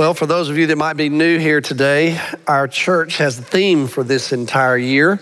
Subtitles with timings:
[0.00, 3.42] Well, for those of you that might be new here today, our church has a
[3.42, 5.20] theme for this entire year.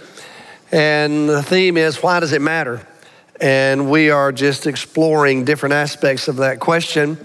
[0.71, 2.87] And the theme is why does it matter?
[3.41, 7.17] And we are just exploring different aspects of that question.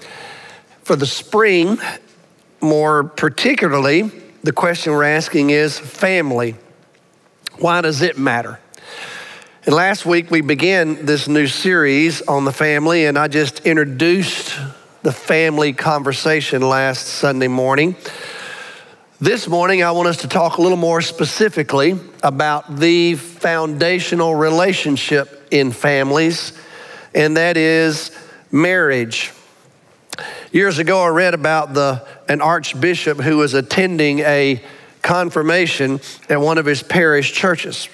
[0.82, 1.78] For the spring,
[2.60, 4.10] more particularly,
[4.42, 6.56] the question we're asking is family.
[7.60, 8.60] Why does it matter?
[9.68, 14.56] And last week we began this new series on the family, and I just introduced
[15.04, 17.94] the family conversation last Sunday morning.
[19.20, 25.46] This morning, I want us to talk a little more specifically about the foundational relationship
[25.52, 26.54] in families,
[27.14, 28.18] and that is
[28.50, 29.34] marriage.
[30.54, 34.64] Years ago, I read about the, an archbishop who was attending a
[35.02, 37.90] confirmation at one of his parish churches.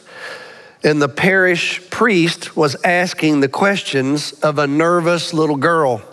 [0.84, 6.03] And the parish priest was asking the questions of a nervous little girl.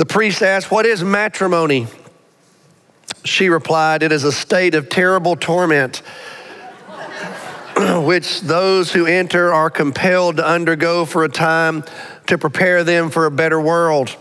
[0.00, 1.86] The priest asked, What is matrimony?
[3.22, 5.98] She replied, It is a state of terrible torment,
[7.76, 11.84] which those who enter are compelled to undergo for a time
[12.28, 14.16] to prepare them for a better world.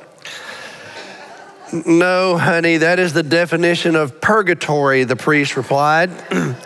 [1.85, 6.09] No, honey, that is the definition of purgatory, the priest replied.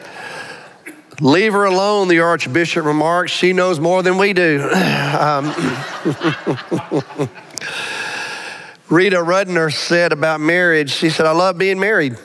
[1.21, 3.29] Leave her alone, the archbishop remarked.
[3.29, 4.67] She knows more than we do.
[5.13, 5.53] Um,
[8.93, 12.15] Rita Rudner said about marriage, she said, I love being married.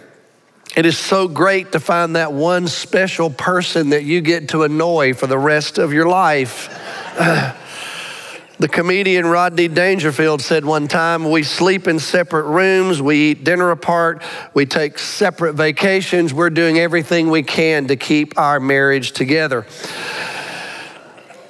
[0.77, 5.14] It is so great to find that one special person that you get to annoy
[5.14, 6.69] for the rest of your life.
[8.58, 13.70] the comedian Rodney Dangerfield said one time, We sleep in separate rooms, we eat dinner
[13.70, 14.22] apart,
[14.53, 19.64] we take separate vacations, we're doing everything we can to keep our marriage together.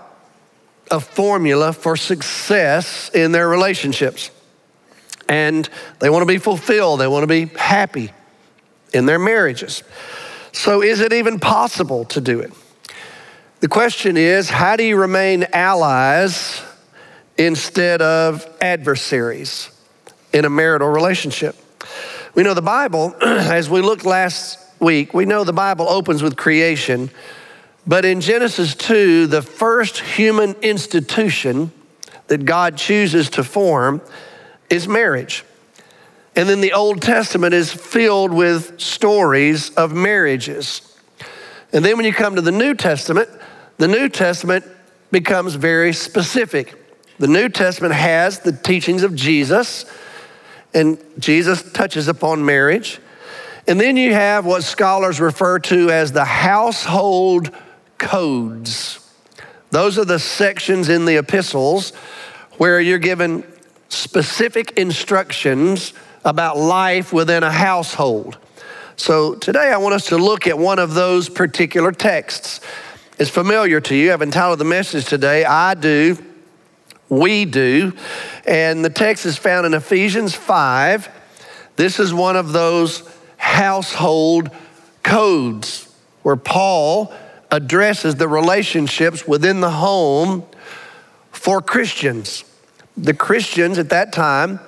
[0.91, 4.31] a formula for success in their relationships.
[5.29, 5.69] And
[5.99, 8.13] they want to be fulfilled, they want to be happy
[8.95, 9.83] in their marriages.
[10.53, 12.53] So, is it even possible to do it?
[13.61, 16.63] The question is how do you remain allies
[17.37, 19.71] instead of adversaries
[20.33, 21.57] in a marital relationship?
[22.37, 26.37] We know the Bible, as we looked last week, we know the Bible opens with
[26.37, 27.11] creation,
[27.85, 31.73] but in Genesis 2, the first human institution
[32.29, 34.01] that God chooses to form
[34.71, 35.45] is marriage.
[36.37, 40.97] And then the Old Testament is filled with stories of marriages.
[41.73, 43.29] And then when you come to the New Testament,
[43.79, 44.65] the New Testament
[45.11, 46.75] becomes very specific.
[47.19, 49.87] The New Testament has the teachings of Jesus,
[50.75, 53.01] and Jesus touches upon marriage.
[53.67, 57.51] And then you have what scholars refer to as the household
[57.99, 59.01] codes.
[59.71, 61.91] Those are the sections in the epistles
[62.57, 63.45] where you're given
[63.89, 65.93] specific instructions
[66.25, 68.39] about life within a household.
[68.97, 72.61] So today I want us to look at one of those particular texts
[73.19, 74.13] is familiar to you.
[74.13, 76.17] I've entitled the message today, I Do,
[77.09, 77.93] We Do.
[78.47, 81.09] And the text is found in Ephesians 5.
[81.77, 84.51] This is one of those household
[85.03, 85.93] codes
[86.23, 87.13] where Paul
[87.51, 90.45] addresses the relationships within the home
[91.33, 92.45] for Christians.
[92.97, 94.61] The Christians at that time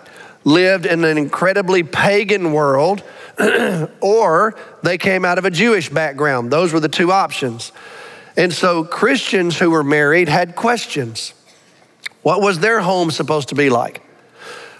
[0.44, 3.02] lived in an incredibly pagan world,
[4.00, 6.50] or they came out of a Jewish background.
[6.50, 7.72] Those were the two options.
[8.36, 11.34] And so Christians who were married had questions.
[12.22, 14.02] What was their home supposed to be like?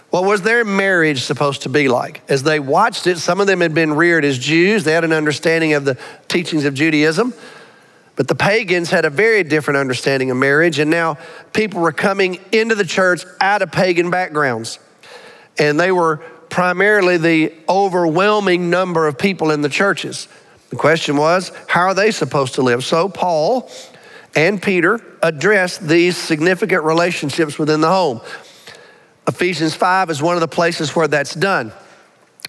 [0.09, 2.21] What was their marriage supposed to be like?
[2.29, 5.13] As they watched it, some of them had been reared as Jews, they had an
[5.13, 5.97] understanding of the
[6.27, 7.33] teachings of Judaism.
[8.17, 11.17] But the pagans had a very different understanding of marriage, and now
[11.53, 14.79] people were coming into the church out of pagan backgrounds.
[15.57, 16.17] And they were
[16.49, 20.27] primarily the overwhelming number of people in the churches.
[20.71, 22.83] The question was, how are they supposed to live?
[22.83, 23.69] So Paul
[24.35, 28.21] and Peter address these significant relationships within the home.
[29.27, 31.73] Ephesians 5 is one of the places where that's done.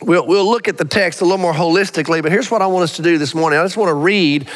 [0.00, 2.84] We'll, we'll look at the text a little more holistically, but here's what I want
[2.84, 3.58] us to do this morning.
[3.58, 4.48] I just want to read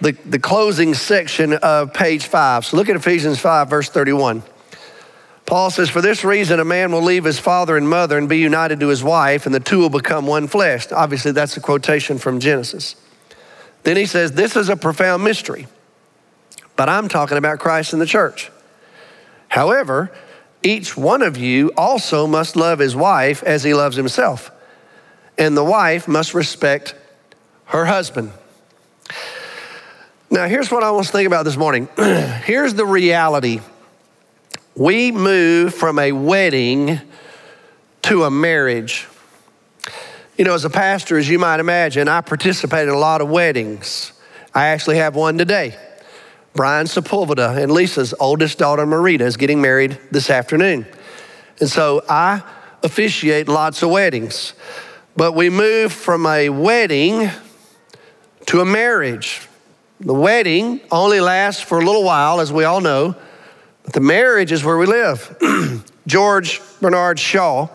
[0.00, 2.66] the, the closing section of page 5.
[2.66, 4.42] So look at Ephesians 5, verse 31.
[5.46, 8.38] Paul says, For this reason, a man will leave his father and mother and be
[8.38, 10.90] united to his wife, and the two will become one flesh.
[10.90, 12.96] Obviously, that's a quotation from Genesis.
[13.84, 15.68] Then he says, This is a profound mystery,
[16.74, 18.50] but I'm talking about Christ and the church.
[19.48, 20.10] However,
[20.64, 24.50] each one of you also must love his wife as he loves himself,
[25.38, 26.96] and the wife must respect
[27.66, 28.32] her husband.
[30.28, 31.88] Now, here's what I want to think about this morning.
[31.96, 33.60] here's the reality
[34.76, 37.00] we move from a wedding
[38.02, 39.06] to a marriage.
[40.36, 43.30] You know, as a pastor, as you might imagine, I participate in a lot of
[43.30, 44.12] weddings.
[44.54, 45.76] I actually have one today.
[46.52, 50.86] Brian Sepulveda and Lisa's oldest daughter, Marita, is getting married this afternoon.
[51.58, 52.42] And so I
[52.82, 54.52] officiate lots of weddings.
[55.16, 57.30] But we move from a wedding
[58.46, 59.48] to a marriage.
[60.00, 63.16] The wedding only lasts for a little while, as we all know,
[63.92, 65.36] the marriage is where we live.
[66.06, 67.68] George Bernard Shaw,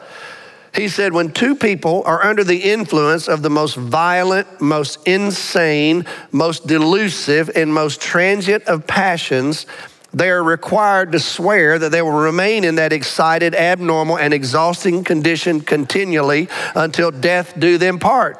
[0.74, 6.06] he said, when two people are under the influence of the most violent, most insane,
[6.32, 9.66] most delusive, and most transient of passions,
[10.14, 15.04] they are required to swear that they will remain in that excited, abnormal, and exhausting
[15.04, 18.40] condition continually until death do them part.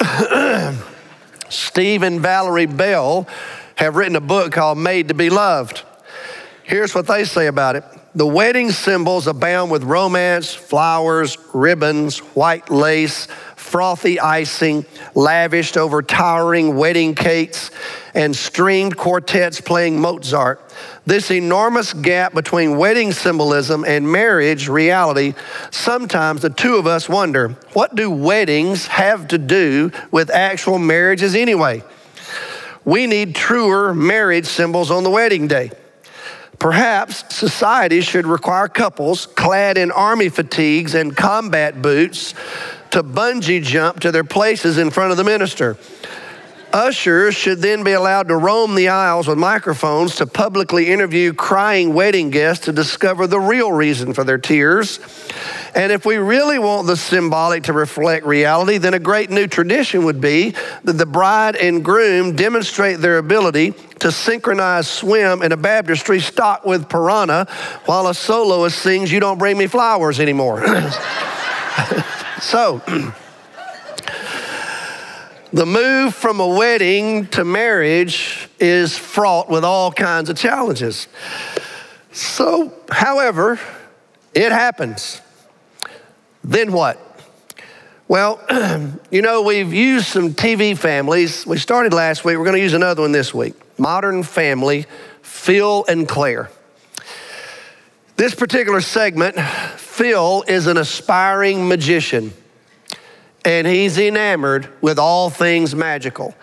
[1.48, 3.28] Steve and Valerie Bell
[3.76, 5.82] have written a book called Made to Be Loved.
[6.64, 7.84] Here's what they say about it.
[8.14, 16.74] The wedding symbols abound with romance, flowers, ribbons, white lace, frothy icing, lavished over towering
[16.74, 17.70] wedding cakes,
[18.14, 20.72] and stringed quartets playing Mozart.
[21.04, 25.34] This enormous gap between wedding symbolism and marriage reality,
[25.70, 31.34] sometimes the two of us wonder what do weddings have to do with actual marriages
[31.34, 31.82] anyway?
[32.86, 35.72] We need truer marriage symbols on the wedding day.
[36.58, 42.34] Perhaps society should require couples clad in army fatigues and combat boots
[42.90, 45.76] to bungee jump to their places in front of the minister.
[46.74, 51.94] Ushers should then be allowed to roam the aisles with microphones to publicly interview crying
[51.94, 54.98] wedding guests to discover the real reason for their tears.
[55.76, 60.04] And if we really want the symbolic to reflect reality, then a great new tradition
[60.04, 65.56] would be that the bride and groom demonstrate their ability to synchronize swim in a
[65.56, 67.46] baptistry stocked with piranha
[67.86, 70.66] while a soloist sings, You Don't Bring Me Flowers Anymore.
[72.40, 72.82] so,
[75.54, 81.06] the move from a wedding to marriage is fraught with all kinds of challenges.
[82.10, 83.60] So, however,
[84.34, 85.20] it happens.
[86.42, 86.98] Then what?
[88.08, 88.40] Well,
[89.12, 91.46] you know, we've used some TV families.
[91.46, 94.86] We started last week, we're going to use another one this week Modern Family,
[95.22, 96.50] Phil and Claire.
[98.16, 99.38] This particular segment,
[99.76, 102.32] Phil is an aspiring magician
[103.44, 106.34] and he's enamored with all things magical.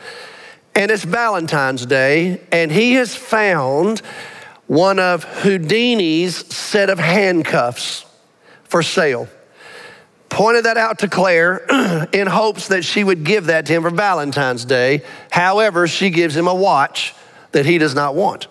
[0.75, 4.01] And it's Valentine's Day, and he has found
[4.68, 8.06] one of Houdini's set of handcuffs
[8.63, 9.27] for sale.
[10.30, 11.65] Pointed that out to Claire
[12.13, 15.04] in hopes that she would give that to him for Valentine's Day.
[15.30, 17.13] However, she gives him a watch
[17.51, 18.47] that he does not want.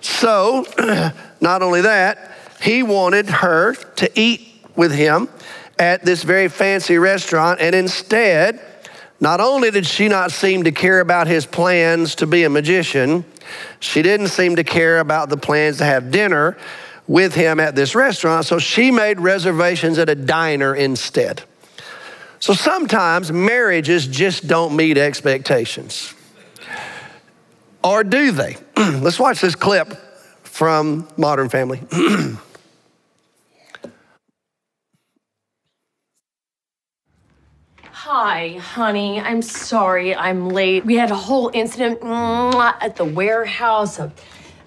[0.00, 0.64] So,
[1.40, 2.32] not only that,
[2.62, 4.40] he wanted her to eat
[4.74, 5.28] with him
[5.78, 8.60] at this very fancy restaurant, and instead,
[9.20, 13.24] not only did she not seem to care about his plans to be a magician,
[13.80, 16.56] she didn't seem to care about the plans to have dinner
[17.06, 21.42] with him at this restaurant, so she made reservations at a diner instead.
[22.38, 26.14] So sometimes marriages just don't meet expectations.
[27.82, 28.56] Or do they?
[28.76, 29.94] Let's watch this clip
[30.42, 31.82] from Modern Family.
[38.06, 39.18] Hi, honey.
[39.18, 40.84] I'm sorry I'm late.
[40.84, 43.98] We had a whole incident at the warehouse.
[43.98, 44.12] A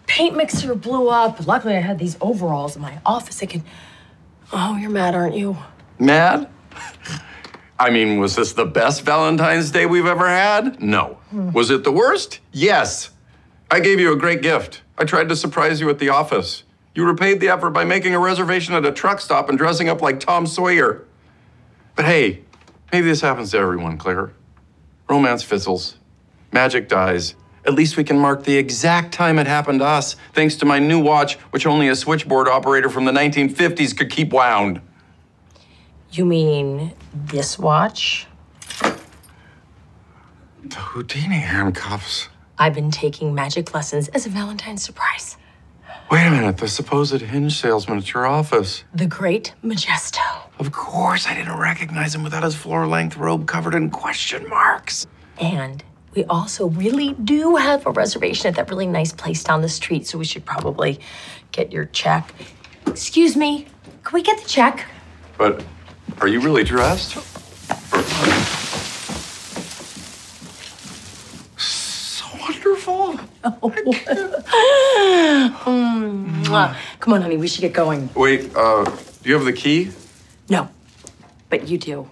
[0.07, 1.45] paint mixer blew up.
[1.45, 3.43] Luckily, I had these overalls in my office.
[3.43, 3.61] I could.
[4.51, 5.55] Oh, you're mad, aren't you?
[5.99, 6.49] Mad?
[7.79, 10.81] I mean, was this the best Valentine's Day we've ever had?
[10.81, 11.19] No.
[11.29, 11.51] Hmm.
[11.51, 12.39] Was it the worst?
[12.51, 13.11] Yes.
[13.69, 14.81] I gave you a great gift.
[14.97, 16.63] I tried to surprise you at the office.
[16.95, 20.01] You repaid the effort by making a reservation at a truck stop and dressing up
[20.01, 21.05] like Tom Sawyer.
[21.95, 22.41] But hey,
[22.91, 24.33] Maybe this happens to everyone, Claire.
[25.09, 25.97] Romance fizzles,
[26.51, 27.35] magic dies.
[27.65, 30.79] At least we can mark the exact time it happened to us, thanks to my
[30.79, 34.81] new watch, which only a switchboard operator from the 1950s could keep wound.
[36.11, 38.27] You mean this watch?
[40.63, 42.29] The Houdini handcuffs.
[42.57, 45.37] I've been taking magic lessons as a Valentine's surprise.
[46.09, 48.85] Wait a minute, the supposed hinge salesman at your office.
[48.93, 50.46] The great Majesto.
[50.59, 55.05] Of course, I didn't recognize him without his floor length robe covered in question marks.
[55.39, 55.83] And
[56.15, 60.07] we also really do have a reservation at that really nice place down the street,
[60.07, 60.99] so we should probably
[61.51, 62.33] get your check.
[62.87, 63.67] excuse me.
[64.03, 64.85] Can we get the check?
[65.37, 65.63] But
[66.21, 67.11] are you really dressed?
[71.57, 73.19] So wonderful.
[75.67, 76.75] Mwah.
[76.99, 78.09] Come on, honey, we should get going.
[78.15, 79.91] Wait, uh, do you have the key?
[80.49, 80.69] No,
[81.49, 82.09] but you do.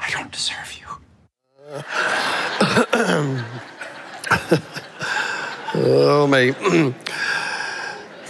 [0.00, 0.86] I don't deserve you.
[5.80, 6.48] Oh, me.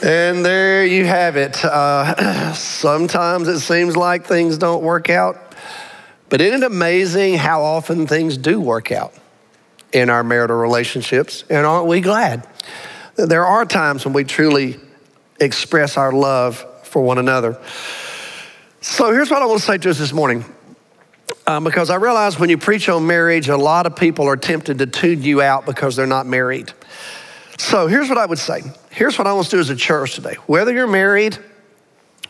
[0.02, 1.64] and there you have it.
[1.64, 5.54] Uh, sometimes it seems like things don't work out,
[6.28, 9.14] but isn't it amazing how often things do work out
[9.92, 11.44] in our marital relationships?
[11.48, 12.46] And aren't we glad?
[13.18, 14.78] There are times when we truly
[15.40, 17.60] express our love for one another.
[18.80, 20.44] So here's what I want to say to us this morning.
[21.44, 24.78] Um, because I realize when you preach on marriage, a lot of people are tempted
[24.78, 26.72] to tune you out because they're not married.
[27.58, 28.62] So here's what I would say.
[28.90, 30.34] Here's what I want to do as a church today.
[30.46, 31.36] Whether you're married,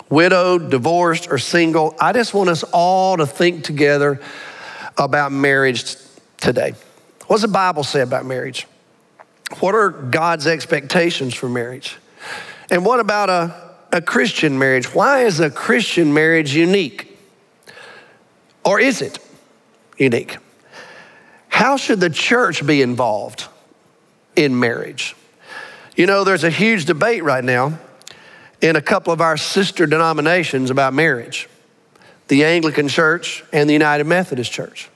[0.09, 4.23] widowed, divorced, or single, I just want us all to think together
[4.97, 5.97] about marriage
[6.39, 6.73] today.
[7.27, 8.67] What does the Bible say about marriage?
[9.61, 11.97] What are God's expectations for marriage?
[12.71, 14.95] And what about a, a Christian marriage?
[14.95, 17.19] Why is a Christian marriage unique?
[18.65, 19.19] Or is it
[19.97, 20.37] unique?
[21.49, 23.49] How should the church be involved
[24.37, 25.17] in marriage?
[25.97, 27.79] You know, there's a huge debate right now
[28.61, 31.49] in a couple of our sister denominations about marriage
[32.29, 34.91] the Anglican Church and the United Methodist Church.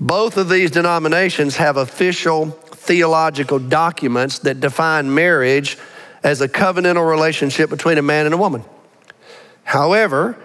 [0.00, 5.78] Both of these denominations have official theological documents that define marriage
[6.22, 8.64] as a covenantal relationship between a man and a woman.
[9.64, 10.36] However,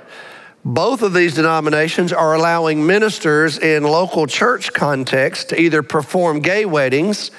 [0.63, 6.65] both of these denominations are allowing ministers in local church contexts to either perform gay
[6.65, 7.31] weddings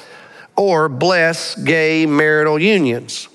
[0.57, 3.29] or bless gay marital unions.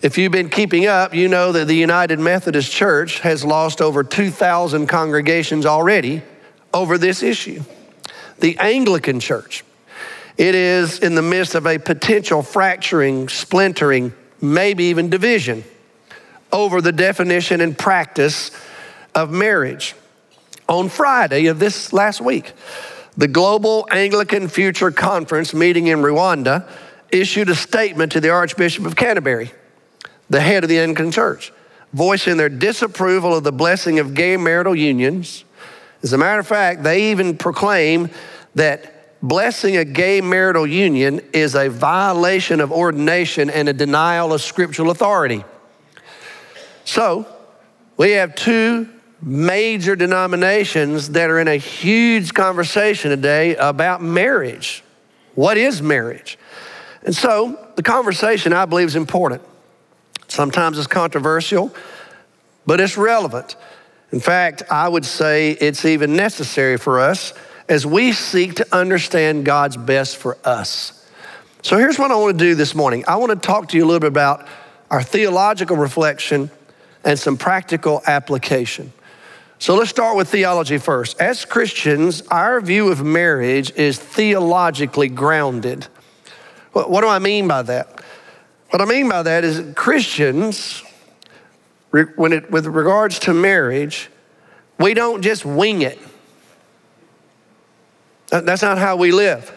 [0.00, 4.02] If you've been keeping up, you know that the United Methodist Church has lost over
[4.02, 6.22] 2,000 congregations already
[6.72, 7.62] over this issue.
[8.38, 9.64] The Anglican Church,
[10.36, 15.64] it is in the midst of a potential fracturing, splintering, maybe even division
[16.52, 18.50] over the definition and practice
[19.14, 19.94] of marriage.
[20.68, 22.52] On Friday of this last week,
[23.16, 26.68] the Global Anglican Future Conference meeting in Rwanda
[27.10, 29.52] issued a statement to the Archbishop of Canterbury,
[30.30, 31.52] the head of the Anglican Church,
[31.92, 35.44] voicing their disapproval of the blessing of gay marital unions.
[36.02, 38.10] As a matter of fact, they even proclaim
[38.54, 44.40] that blessing a gay marital union is a violation of ordination and a denial of
[44.40, 45.44] scriptural authority.
[46.84, 47.26] So,
[47.96, 48.88] we have two
[49.20, 54.82] major denominations that are in a huge conversation today about marriage.
[55.34, 56.38] What is marriage?
[57.04, 59.42] And so the conversation, I believe, is important.
[60.28, 61.74] Sometimes it's controversial,
[62.66, 63.56] but it's relevant.
[64.12, 67.32] In fact, I would say it's even necessary for us
[67.68, 70.98] as we seek to understand God's best for us.
[71.62, 73.84] So here's what I want to do this morning I want to talk to you
[73.84, 74.46] a little bit about
[74.90, 76.50] our theological reflection
[77.04, 78.92] and some practical application.
[79.58, 81.20] So let's start with theology first.
[81.20, 85.86] As Christians, our view of marriage is theologically grounded.
[86.72, 88.02] What do I mean by that?
[88.70, 90.82] What I mean by that is Christians,
[91.92, 94.08] when it, with regards to marriage,
[94.78, 95.98] we don't just wing it.
[98.30, 99.52] That's not how we live.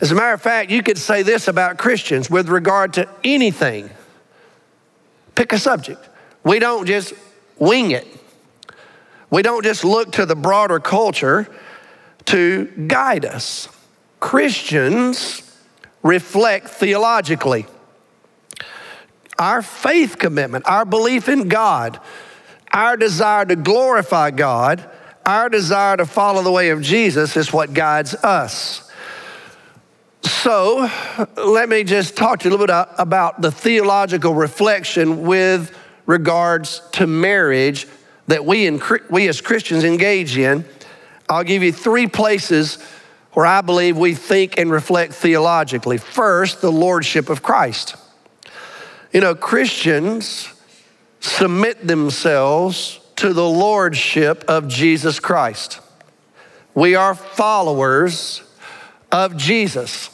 [0.00, 3.90] As a matter of fact, you could say this about Christians with regard to anything.
[5.34, 6.06] Pick a subject.
[6.42, 7.12] We don't just
[7.58, 8.06] wing it.
[9.30, 11.48] We don't just look to the broader culture
[12.26, 13.68] to guide us.
[14.20, 15.42] Christians
[16.02, 17.66] reflect theologically.
[19.38, 22.00] Our faith commitment, our belief in God,
[22.72, 24.88] our desire to glorify God,
[25.24, 28.90] our desire to follow the way of Jesus is what guides us.
[30.22, 30.90] So,
[31.36, 35.76] let me just talk to you a little bit about the theological reflection with
[36.06, 37.86] regards to marriage
[38.26, 40.64] that we, in, we as Christians engage in.
[41.28, 42.78] I'll give you three places
[43.32, 45.98] where I believe we think and reflect theologically.
[45.98, 47.96] First, the Lordship of Christ.
[49.16, 50.52] You know, Christians
[51.20, 55.80] submit themselves to the Lordship of Jesus Christ.
[56.74, 58.42] We are followers
[59.10, 60.10] of Jesus.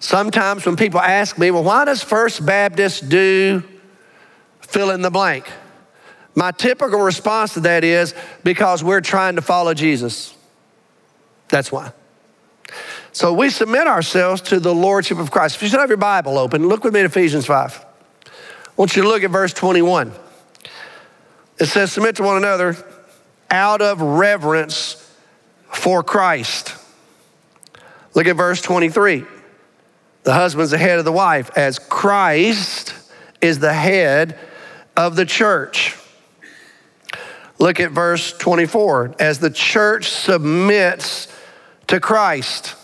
[0.00, 3.62] Sometimes when people ask me, well, why does First Baptist do
[4.60, 5.50] fill in the blank?
[6.34, 10.36] My typical response to that is because we're trying to follow Jesus.
[11.48, 11.90] That's why.
[13.12, 15.56] So we submit ourselves to the Lordship of Christ.
[15.56, 17.86] If you should have your Bible open, look with me at Ephesians 5.
[18.80, 20.10] Want you to look at verse 21.
[21.58, 22.78] It says, Submit to one another
[23.50, 25.14] out of reverence
[25.70, 26.74] for Christ.
[28.14, 29.26] Look at verse 23.
[30.22, 32.94] The husband's the head of the wife, as Christ
[33.42, 34.38] is the head
[34.96, 35.94] of the church.
[37.58, 39.16] Look at verse 24.
[39.18, 41.28] As the church submits
[41.88, 42.76] to Christ.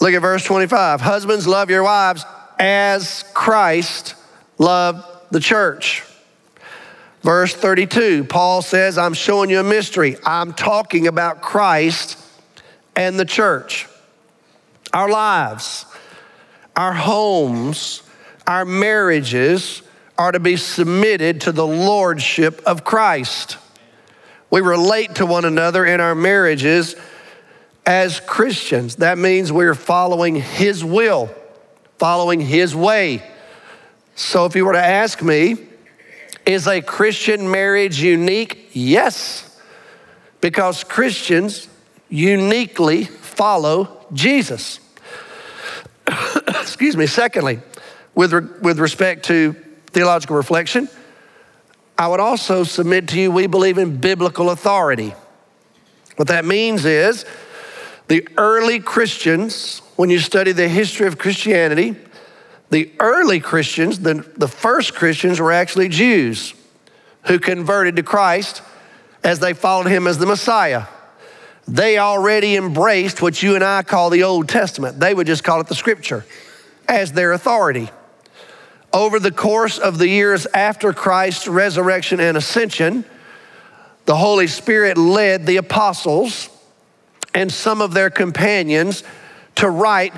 [0.00, 1.02] Look at verse 25.
[1.02, 2.24] Husbands, love your wives
[2.58, 4.16] as Christ
[4.58, 6.04] loved the church.
[7.22, 10.16] Verse 32, Paul says, I'm showing you a mystery.
[10.24, 12.18] I'm talking about Christ
[12.94, 13.86] and the church.
[14.92, 15.84] Our lives,
[16.76, 18.02] our homes,
[18.46, 19.82] our marriages
[20.16, 23.58] are to be submitted to the lordship of Christ.
[24.50, 26.96] We relate to one another in our marriages
[27.84, 28.96] as Christians.
[28.96, 31.34] That means we're following His will,
[31.98, 33.22] following His way.
[34.18, 35.56] So if you were to ask me,
[36.44, 38.70] is a Christian marriage unique?
[38.72, 39.60] Yes,
[40.40, 41.68] because Christians
[42.08, 44.80] uniquely follow Jesus.
[46.48, 47.06] Excuse me.
[47.06, 47.60] Secondly,
[48.16, 49.52] with, re- with respect to
[49.86, 50.88] theological reflection,
[51.96, 55.14] I would also submit to you we believe in biblical authority.
[56.16, 57.24] What that means is
[58.08, 61.94] the early Christians, when you study the history of Christianity,
[62.70, 66.54] the early Christians, the, the first Christians, were actually Jews
[67.26, 68.62] who converted to Christ
[69.24, 70.84] as they followed him as the Messiah.
[71.66, 75.00] They already embraced what you and I call the Old Testament.
[75.00, 76.24] They would just call it the Scripture
[76.86, 77.90] as their authority.
[78.92, 83.04] Over the course of the years after Christ's resurrection and ascension,
[84.06, 86.48] the Holy Spirit led the apostles
[87.34, 89.04] and some of their companions
[89.56, 90.14] to write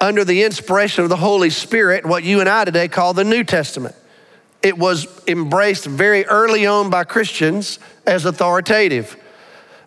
[0.00, 3.44] under the inspiration of the Holy Spirit, what you and I today call the New
[3.44, 3.94] Testament.
[4.62, 9.16] It was embraced very early on by Christians as authoritative.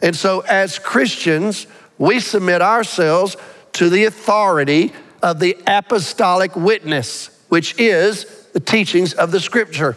[0.01, 3.37] And so, as Christians, we submit ourselves
[3.73, 9.95] to the authority of the apostolic witness, which is the teachings of the scripture.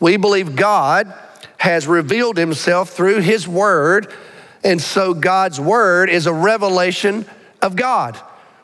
[0.00, 1.12] We believe God
[1.58, 4.12] has revealed himself through his word,
[4.64, 7.26] and so God's word is a revelation
[7.60, 8.18] of God.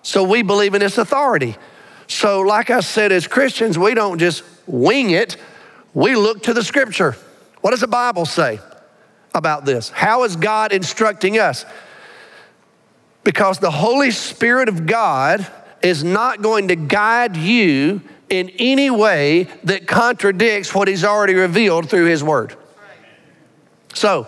[0.04, 1.56] So we believe in its authority.
[2.06, 5.38] So, like I said, as Christians, we don't just wing it,
[5.94, 7.16] we look to the scripture.
[7.62, 8.60] What does the Bible say
[9.34, 9.88] about this?
[9.88, 11.64] How is God instructing us?
[13.24, 15.46] Because the Holy Spirit of God
[15.82, 21.88] is not going to guide you in any way that contradicts what He's already revealed
[21.88, 22.54] through His Word.
[23.94, 24.26] So,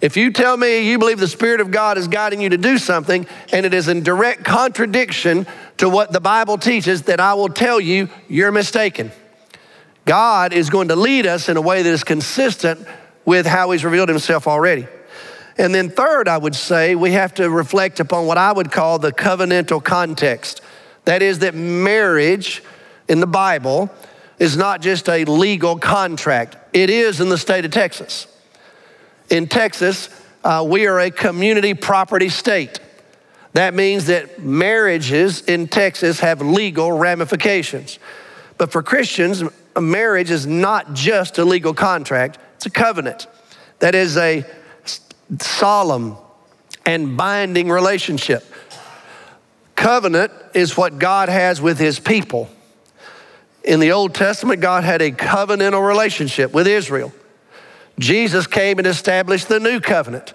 [0.00, 2.78] if you tell me you believe the Spirit of God is guiding you to do
[2.78, 5.46] something and it is in direct contradiction
[5.78, 9.10] to what the Bible teaches, then I will tell you you're mistaken.
[10.04, 12.86] God is going to lead us in a way that is consistent
[13.24, 14.86] with how He's revealed Himself already.
[15.58, 18.98] And then, third, I would say we have to reflect upon what I would call
[18.98, 20.60] the covenantal context.
[21.06, 22.62] That is, that marriage
[23.08, 23.90] in the Bible
[24.38, 28.26] is not just a legal contract, it is in the state of Texas.
[29.30, 30.08] In Texas,
[30.44, 32.78] uh, we are a community property state.
[33.54, 37.98] That means that marriages in Texas have legal ramifications.
[38.58, 39.42] But for Christians,
[39.74, 43.26] a marriage is not just a legal contract, it's a covenant.
[43.80, 44.44] That is a
[45.40, 46.16] solemn
[46.84, 48.44] and binding relationship.
[49.74, 52.48] Covenant is what God has with his people.
[53.64, 57.12] In the Old Testament, God had a covenantal relationship with Israel.
[57.98, 60.34] Jesus came and established the new covenant.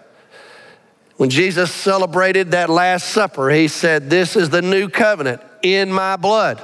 [1.18, 6.16] When Jesus celebrated that Last Supper, he said, This is the new covenant in my
[6.16, 6.62] blood.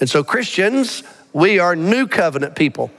[0.00, 2.90] And so, Christians, we are new covenant people.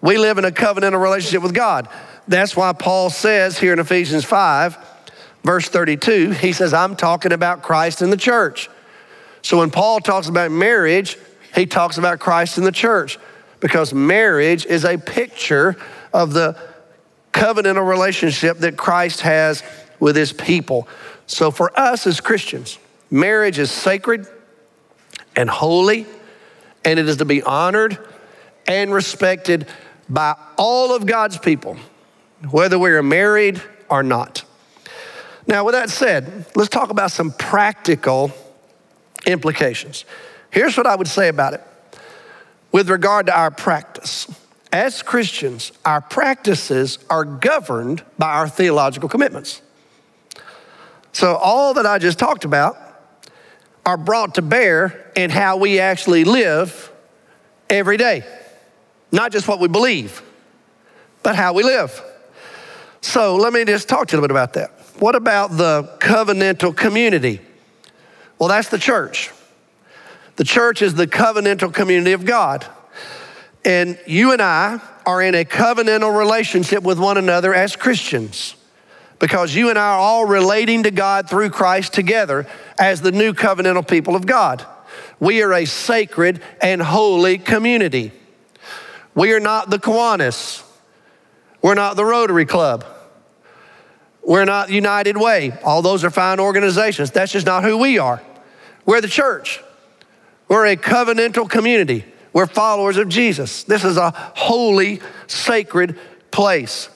[0.00, 1.88] We live in a covenantal relationship with God.
[2.28, 4.78] That's why Paul says here in Ephesians 5,
[5.44, 8.70] verse 32, he says, I'm talking about Christ and the church.
[9.42, 11.18] So when Paul talks about marriage,
[11.54, 13.18] he talks about Christ and the church
[13.60, 15.76] because marriage is a picture
[16.12, 16.58] of the
[17.36, 19.62] covenantal relationship that Christ has
[20.00, 20.88] with his people.
[21.26, 22.78] So for us as Christians,
[23.10, 24.26] marriage is sacred
[25.36, 26.06] and holy,
[26.84, 27.98] and it is to be honored
[28.66, 29.68] and respected
[30.08, 31.76] by all of God's people,
[32.50, 34.44] whether we are married or not.
[35.46, 38.32] Now, with that said, let's talk about some practical
[39.26, 40.04] implications.
[40.50, 41.62] Here's what I would say about it
[42.72, 44.26] with regard to our practice.
[44.76, 49.62] As Christians, our practices are governed by our theological commitments.
[51.12, 52.76] So, all that I just talked about
[53.86, 56.92] are brought to bear in how we actually live
[57.70, 58.22] every day.
[59.10, 60.20] Not just what we believe,
[61.22, 61.98] but how we live.
[63.00, 64.72] So let me just talk to you a little bit about that.
[65.00, 67.40] What about the covenantal community?
[68.38, 69.30] Well, that's the church.
[70.34, 72.66] The church is the covenantal community of God.
[73.66, 78.54] And you and I are in a covenantal relationship with one another as Christians
[79.18, 82.46] because you and I are all relating to God through Christ together
[82.78, 84.64] as the new covenantal people of God.
[85.18, 88.12] We are a sacred and holy community.
[89.16, 90.62] We are not the Kiwanis.
[91.60, 92.84] We're not the Rotary Club.
[94.22, 95.58] We're not United Way.
[95.64, 97.10] All those are fine organizations.
[97.10, 98.22] That's just not who we are.
[98.84, 99.60] We're the church.
[100.46, 102.04] We're a covenantal community.
[102.36, 103.62] We're followers of Jesus.
[103.62, 105.98] This is a holy, sacred
[106.30, 106.90] place.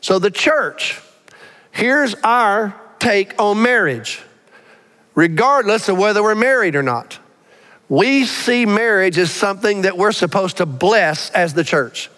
[0.00, 0.98] So, the church,
[1.72, 4.22] here's our take on marriage,
[5.14, 7.18] regardless of whether we're married or not.
[7.90, 12.08] We see marriage as something that we're supposed to bless as the church.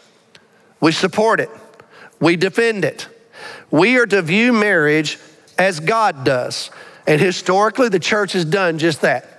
[0.81, 1.51] We support it,
[2.21, 3.09] we defend it.
[3.73, 5.19] We are to view marriage
[5.59, 6.71] as God does.
[7.05, 9.34] And historically, the church has done just that.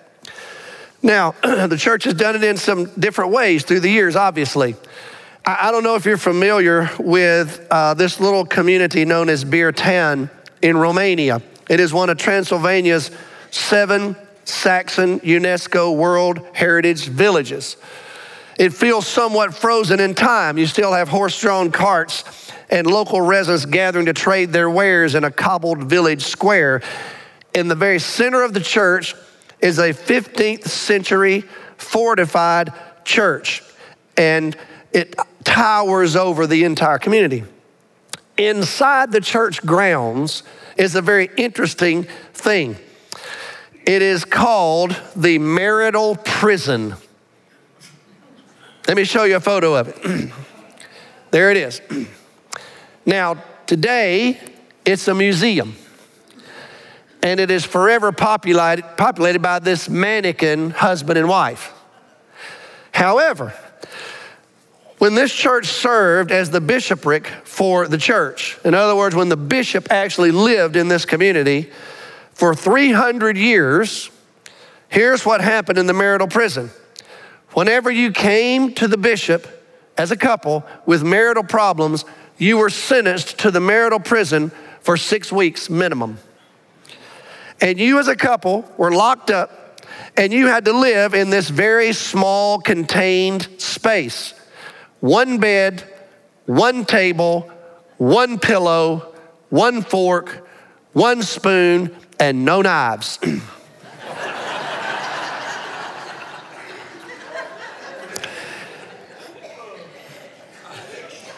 [1.05, 4.75] Now, the church has done it in some different ways through the years, obviously.
[5.45, 10.31] I, I don't know if you're familiar with uh, this little community known as Biertan
[10.63, 11.43] in Romania.
[11.69, 13.11] It is one of Transylvania's
[13.51, 14.15] seven
[14.45, 17.77] Saxon UNESCO World Heritage Villages.
[18.57, 20.57] It feels somewhat frozen in time.
[20.57, 25.23] You still have horse drawn carts and local residents gathering to trade their wares in
[25.23, 26.81] a cobbled village square.
[27.53, 29.13] In the very center of the church
[29.59, 31.43] is a 15th century
[31.77, 33.63] fortified church,
[34.17, 34.55] and
[34.91, 37.43] it towers over the entire community.
[38.37, 40.43] Inside the church grounds
[40.77, 42.75] is a very interesting thing.
[43.85, 46.95] It is called the marital prison.
[48.87, 50.31] Let me show you a photo of it.
[51.31, 51.81] there it is.
[53.07, 53.35] Now,
[53.67, 54.39] today,
[54.83, 55.75] it's a museum.
[57.25, 61.73] And it is forever populated, populated by this mannequin husband and wife.
[62.91, 63.51] However,
[64.99, 69.37] when this church served as the bishopric for the church, in other words, when the
[69.37, 71.71] bishop actually lived in this community
[72.33, 74.11] for 300 years,
[74.89, 76.69] here's what happened in the marital prison.
[77.53, 79.47] Whenever you came to the bishop
[79.97, 82.05] as a couple with marital problems,
[82.37, 86.19] you were sentenced to the marital prison for six weeks minimum.
[87.65, 89.81] And you, as a couple, were locked up
[90.15, 94.35] and you had to live in this very small, contained space
[94.99, 95.83] one bed,
[96.45, 97.51] one table,
[97.97, 99.15] one pillow,
[99.49, 100.47] one fork,
[100.93, 103.17] one spoon, and no knives.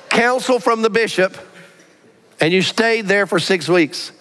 [0.10, 1.38] counsel from the bishop,
[2.42, 4.12] and you stayed there for six weeks.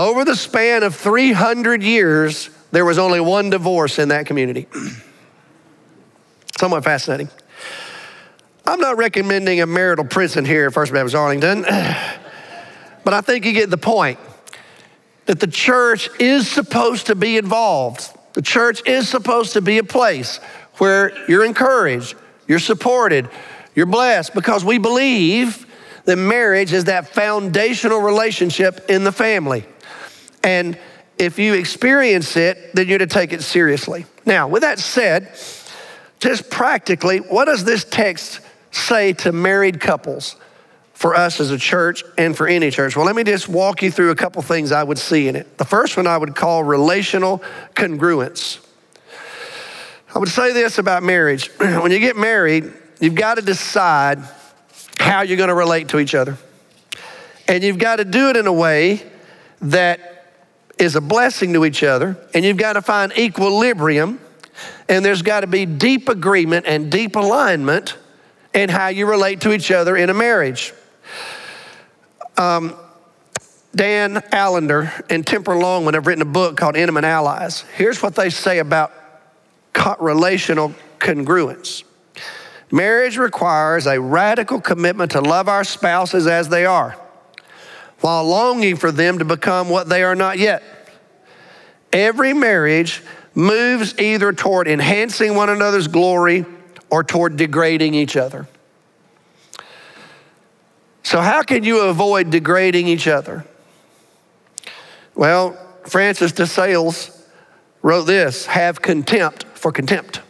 [0.00, 4.66] Over the span of 300 years, there was only one divorce in that community.
[6.58, 7.28] Somewhat fascinating.
[8.64, 11.62] I'm not recommending a marital prison here at First Baptist Arlington,
[13.04, 14.18] but I think you get the point
[15.26, 18.08] that the church is supposed to be involved.
[18.32, 20.38] The church is supposed to be a place
[20.78, 22.14] where you're encouraged,
[22.48, 23.28] you're supported,
[23.74, 25.66] you're blessed because we believe
[26.06, 29.66] that marriage is that foundational relationship in the family.
[30.42, 30.78] And
[31.18, 34.06] if you experience it, then you're to take it seriously.
[34.24, 35.32] Now, with that said,
[36.18, 40.36] just practically, what does this text say to married couples
[40.94, 42.96] for us as a church and for any church?
[42.96, 45.58] Well, let me just walk you through a couple things I would see in it.
[45.58, 47.42] The first one I would call relational
[47.74, 48.64] congruence.
[50.14, 54.18] I would say this about marriage when you get married, You've got to decide
[54.98, 56.36] how you're going to relate to each other.
[57.48, 59.02] And you've got to do it in a way
[59.62, 60.19] that
[60.80, 62.16] is a blessing to each other.
[62.34, 64.18] And you've got to find equilibrium.
[64.88, 67.96] And there's got to be deep agreement and deep alignment
[68.52, 70.72] in how you relate to each other in a marriage.
[72.36, 72.74] Um,
[73.74, 77.62] Dan Allender and Tremper Longman have written a book called Intimate Allies.
[77.76, 78.92] Here's what they say about
[80.00, 81.84] relational congruence.
[82.72, 86.96] Marriage requires a radical commitment to love our spouses as they are,
[88.00, 90.62] while longing for them to become what they are not yet.
[91.92, 93.02] Every marriage
[93.34, 96.44] moves either toward enhancing one another's glory
[96.88, 98.48] or toward degrading each other.
[101.02, 103.44] So, how can you avoid degrading each other?
[105.14, 107.26] Well, Francis de Sales
[107.82, 110.20] wrote this have contempt for contempt.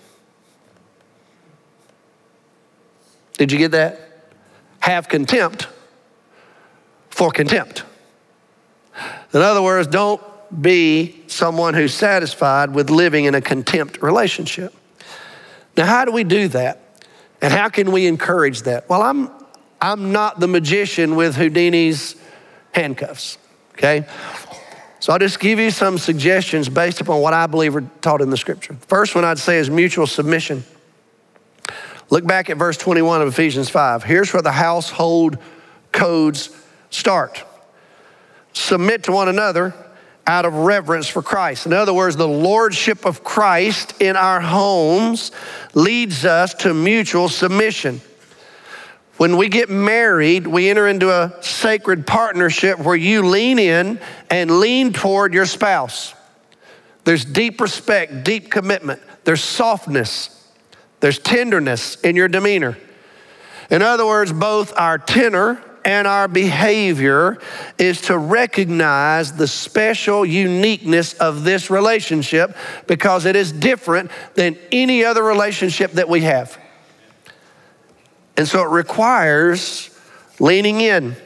[3.36, 4.00] Did you get that?
[4.80, 5.68] Have contempt
[7.20, 7.84] for contempt.
[9.34, 10.22] In other words, don't
[10.62, 14.74] be someone who's satisfied with living in a contempt relationship.
[15.76, 16.80] Now, how do we do that?
[17.42, 18.88] And how can we encourage that?
[18.88, 19.28] Well, I'm,
[19.82, 22.16] I'm not the magician with Houdini's
[22.72, 23.36] handcuffs,
[23.74, 24.06] okay?
[25.00, 28.30] So I'll just give you some suggestions based upon what I believe are taught in
[28.30, 28.78] the scripture.
[28.88, 30.64] First one I'd say is mutual submission.
[32.08, 34.04] Look back at verse 21 of Ephesians 5.
[34.04, 35.36] Here's where the household
[35.92, 36.48] codes
[36.90, 37.44] start
[38.52, 39.74] submit to one another
[40.26, 41.66] out of reverence for Christ.
[41.66, 45.32] In other words, the lordship of Christ in our homes
[45.74, 48.00] leads us to mutual submission.
[49.16, 54.00] When we get married, we enter into a sacred partnership where you lean in
[54.30, 56.14] and lean toward your spouse.
[57.04, 60.48] There's deep respect, deep commitment, there's softness,
[61.00, 62.78] there's tenderness in your demeanor.
[63.70, 67.38] In other words, both our tenor and our behavior
[67.78, 75.04] is to recognize the special uniqueness of this relationship because it is different than any
[75.04, 76.58] other relationship that we have.
[78.36, 79.90] And so it requires
[80.38, 81.16] leaning in,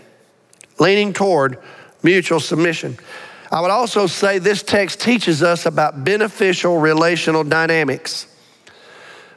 [0.78, 1.58] leaning toward
[2.02, 2.98] mutual submission.
[3.50, 8.26] I would also say this text teaches us about beneficial relational dynamics.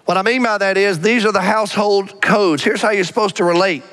[0.06, 2.64] What I mean by that is these are the household codes.
[2.64, 3.84] Here's how you're supposed to relate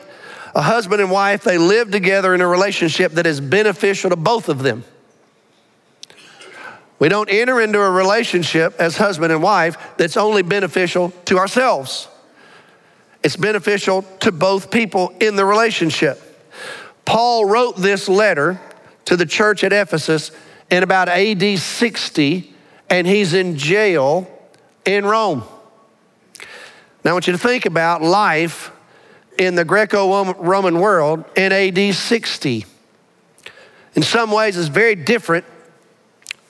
[0.55, 4.49] a husband and wife, they live together in a relationship that is beneficial to both
[4.49, 4.85] of them.
[6.99, 12.09] We don't enter into a relationship as husband and wife that's only beneficial to ourselves.
[13.23, 16.21] It's beneficial to both people in the relationship.
[17.05, 18.61] Paul wrote this letter
[19.07, 20.31] to the church at Ephesus
[20.71, 22.55] in about AD 60,
[22.89, 24.31] and he's in jail
[24.85, 25.43] in Rome.
[27.05, 28.71] Now, I want you to think about life
[29.39, 32.67] in the Greco Roman world in AD 60.
[33.95, 35.45] In some ways, it's very different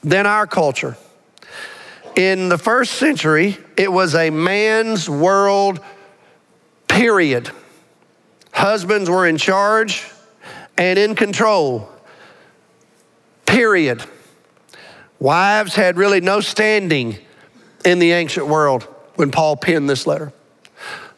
[0.02, 0.96] than our culture.
[2.16, 5.80] In the first century, it was a man's world,
[6.86, 7.50] period.
[8.52, 10.06] Husbands were in charge
[10.78, 11.88] and in control,
[13.46, 14.04] period.
[15.18, 17.18] Wives had really no standing
[17.84, 18.84] in the ancient world
[19.16, 20.32] when Paul penned this letter.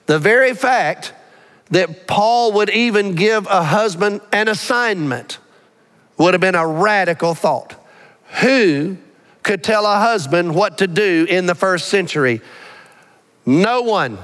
[0.06, 1.12] The very fact
[1.70, 5.38] that Paul would even give a husband an assignment
[6.18, 7.74] would have been a radical thought.
[8.40, 8.96] Who
[9.42, 12.40] could tell a husband what to do in the first century?
[13.44, 14.18] No one.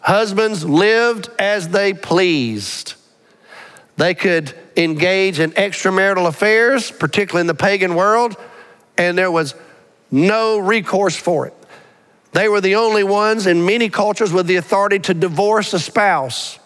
[0.00, 2.94] Husbands lived as they pleased.
[3.96, 8.36] They could engage in extramarital affairs, particularly in the pagan world,
[8.98, 9.54] and there was
[10.10, 11.55] no recourse for it.
[12.36, 16.58] They were the only ones in many cultures with the authority to divorce a spouse.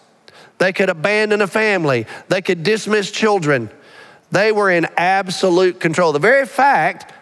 [0.57, 2.07] They could abandon a family.
[2.27, 3.69] They could dismiss children.
[4.31, 6.11] They were in absolute control.
[6.11, 7.13] The very fact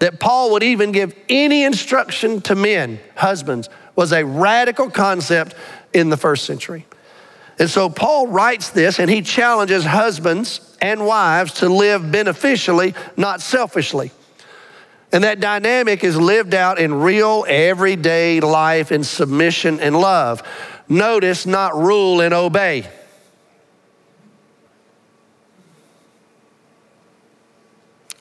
[0.00, 5.54] that Paul would even give any instruction to men, husbands, was a radical concept
[5.94, 6.84] in the first century.
[7.58, 13.40] And so Paul writes this and he challenges husbands and wives to live beneficially, not
[13.40, 14.10] selfishly.
[15.14, 20.42] And that dynamic is lived out in real, everyday life in submission and love.
[20.88, 22.90] Notice, not rule and obey.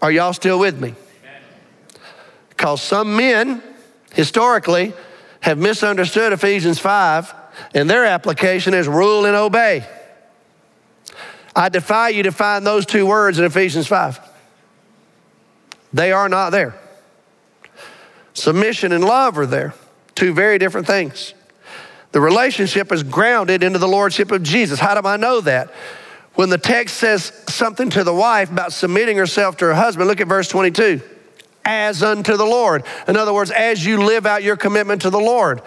[0.03, 0.93] Are y'all still with me?
[2.49, 3.63] Because some men,
[4.13, 4.93] historically,
[5.39, 7.34] have misunderstood Ephesians 5,
[7.73, 9.84] and their application is rule and obey.
[11.56, 14.19] I defy you to find those two words in Ephesians 5.
[15.91, 16.75] They are not there.
[18.34, 19.74] Submission and love are there,
[20.15, 21.34] two very different things.
[22.12, 24.80] The relationship is grounded into the lordship of Jesus.
[24.80, 25.72] How do I know that?
[26.36, 30.22] When the text says something to the wife about submitting herself to her husband, look
[30.22, 31.02] at verse 22
[31.65, 32.84] as unto the Lord.
[33.08, 35.62] In other words, as you live out your commitment to the Lord.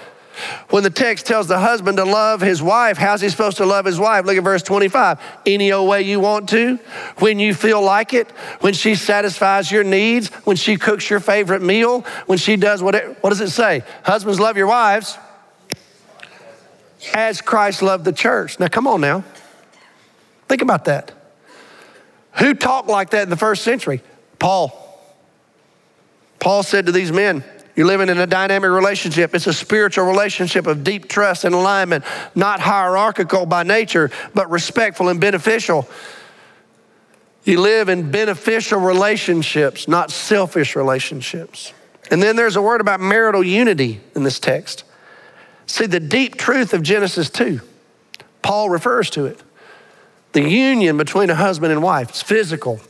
[0.70, 3.84] When the text tells the husband to love his wife, how's he supposed to love
[3.84, 4.24] his wife?
[4.26, 5.18] Look at verse 25.
[5.46, 6.78] Any old way you want to,
[7.18, 11.62] when you feel like it, when she satisfies your needs, when she cooks your favorite
[11.62, 13.82] meal, when she does what it, what does it say?
[14.04, 15.18] Husbands, love your wives
[17.14, 18.58] as Christ loved the church.
[18.58, 19.24] Now, come on now.
[20.48, 21.12] Think about that.
[22.38, 24.02] Who talked like that in the first century?
[24.38, 24.82] Paul.
[26.38, 27.42] Paul said to these men,
[27.76, 29.34] you're living in a dynamic relationship.
[29.34, 35.10] It's a spiritual relationship of deep trust and alignment, not hierarchical by nature, but respectful
[35.10, 35.86] and beneficial.
[37.44, 41.74] You live in beneficial relationships, not selfish relationships.
[42.10, 44.84] And then there's a word about marital unity in this text.
[45.66, 47.60] See, the deep truth of Genesis 2,
[48.42, 49.42] Paul refers to it.
[50.32, 52.80] The union between a husband and wife, it's physical,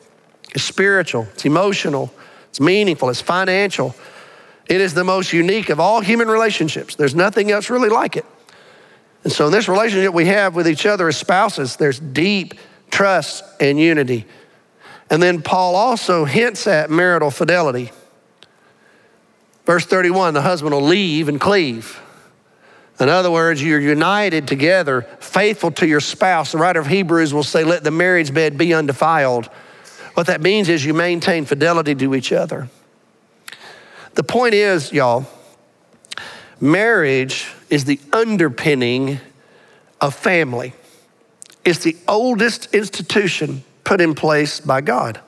[0.54, 2.12] it's spiritual, it's emotional,
[2.50, 3.94] it's meaningful, it's financial.
[4.68, 6.96] It is the most unique of all human relationships.
[6.96, 8.24] There's nothing else really like it.
[9.24, 12.54] And so, in this relationship we have with each other as spouses, there's deep
[12.90, 14.24] trust and unity.
[15.10, 17.92] And then Paul also hints at marital fidelity.
[19.64, 22.00] Verse 31 the husband will leave and cleave.
[22.98, 26.52] In other words, you're united together, faithful to your spouse.
[26.52, 29.46] The writer of Hebrews will say, Let the marriage bed be undefiled.
[30.14, 32.68] What that means is you maintain fidelity to each other.
[34.16, 35.26] The point is, y'all,
[36.58, 39.20] marriage is the underpinning
[40.00, 40.72] of family.
[41.66, 45.20] It's the oldest institution put in place by God.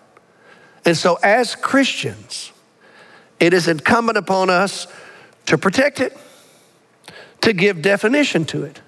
[0.87, 2.51] And so, as Christians,
[3.38, 4.87] it is incumbent upon us
[5.46, 6.16] to protect it
[7.42, 8.81] to give definition to it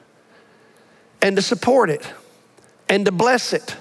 [1.21, 2.11] and to support it
[2.89, 3.77] and to bless it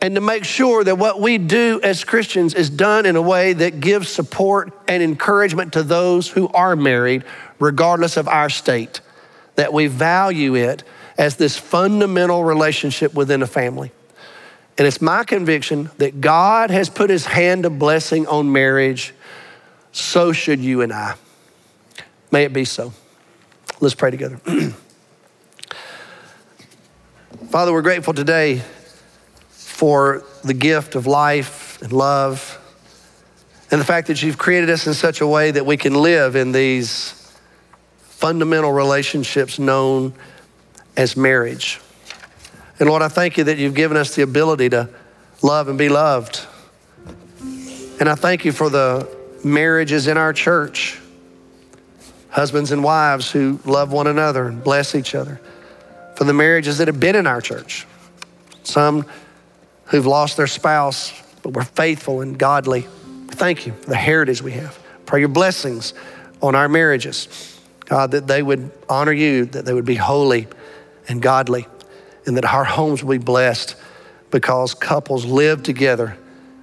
[0.00, 3.52] and to make sure that what we do as Christians is done in a way
[3.52, 7.24] that gives support and encouragement to those who are married,
[7.58, 9.00] regardless of our state,
[9.56, 10.84] that we value it
[11.16, 13.90] as this fundamental relationship within a family.
[14.76, 19.12] And it's my conviction that God has put his hand of blessing on marriage,
[19.90, 21.16] so should you and I.
[22.30, 22.92] May it be so.
[23.80, 24.36] Let's pray together.
[27.50, 28.62] Father, we're grateful today
[29.78, 32.58] for the gift of life and love
[33.70, 36.34] and the fact that you've created us in such a way that we can live
[36.34, 37.32] in these
[38.00, 40.12] fundamental relationships known
[40.96, 41.80] as marriage.
[42.80, 44.88] And Lord, I thank you that you've given us the ability to
[45.42, 46.44] love and be loved.
[48.00, 49.08] And I thank you for the
[49.44, 50.98] marriages in our church
[52.30, 55.40] husbands and wives who love one another and bless each other,
[56.16, 57.86] for the marriages that have been in our church,
[58.64, 59.06] some
[59.88, 62.86] who've lost their spouse, but were faithful and godly.
[63.28, 64.78] Thank you for the heritage we have.
[65.06, 65.94] Pray your blessings
[66.42, 67.58] on our marriages.
[67.84, 70.46] God, that they would honor you, that they would be holy
[71.08, 71.66] and godly,
[72.26, 73.76] and that our homes will be blessed
[74.30, 76.16] because couples live together,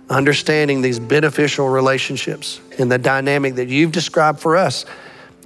[0.09, 4.85] understanding these beneficial relationships and the dynamic that you've described for us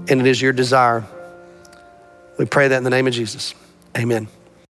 [0.07, 1.03] and it is your desire.
[2.37, 3.53] We pray that in the name of Jesus.
[3.97, 4.27] Amen.